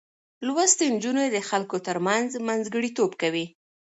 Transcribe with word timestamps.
لوستې 0.45 0.85
نجونې 0.95 1.25
د 1.31 1.37
خلکو 1.49 1.77
ترمنځ 1.87 2.29
منځګړتوب 2.47 3.11
کوي. 3.21 3.45